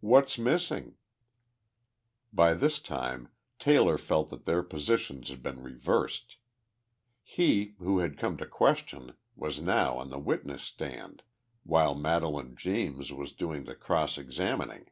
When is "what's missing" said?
0.00-0.96